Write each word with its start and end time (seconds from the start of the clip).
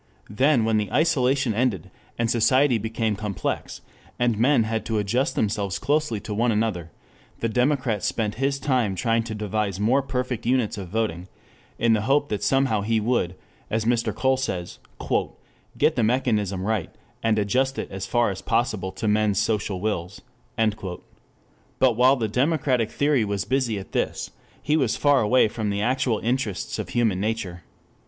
Then 0.31 0.65
when 0.65 0.77
the 0.77 0.91
isolation 0.91 1.53
ended, 1.53 1.91
and 2.17 2.27
society 2.31 2.79
became 2.79 3.15
complex, 3.15 3.81
and 4.17 4.35
men 4.35 4.63
had 4.63 4.83
to 4.87 4.97
adjust 4.97 5.35
themselves 5.35 5.77
closely 5.77 6.19
to 6.21 6.33
one 6.33 6.51
another, 6.51 6.89
the 7.39 7.47
democrat 7.47 8.01
spent 8.03 8.33
his 8.41 8.57
time 8.57 8.95
trying 8.95 9.21
to 9.25 9.35
devise 9.35 9.79
more 9.79 10.01
perfect 10.01 10.43
units 10.43 10.75
of 10.79 10.87
voting, 10.87 11.27
in 11.77 11.93
the 11.93 12.01
hope 12.01 12.29
that 12.29 12.41
somehow 12.41 12.81
he 12.81 12.99
would, 12.99 13.35
as 13.69 13.85
Mr. 13.85 14.11
Cole 14.11 14.37
says, 14.37 14.79
"get 15.77 15.95
the 15.95 16.01
mechanism 16.01 16.63
right, 16.63 16.89
and 17.21 17.37
adjust 17.37 17.77
it 17.77 17.91
as 17.91 18.07
far 18.07 18.31
as 18.31 18.41
possible 18.41 18.91
to 18.93 19.07
men's 19.07 19.37
social 19.37 19.79
wills." 19.79 20.21
But 20.57 21.93
while 21.95 22.15
the 22.15 22.27
democratic 22.27 22.89
theorist 22.89 23.27
was 23.27 23.45
busy 23.45 23.77
at 23.77 23.91
this, 23.91 24.31
he 24.63 24.75
was 24.75 24.97
far 24.97 25.21
away 25.21 25.47
from 25.47 25.69
the 25.69 25.83
actual 25.83 26.17
interests 26.21 26.79
of 26.79 26.89
human 26.89 27.19
nature. 27.19 27.61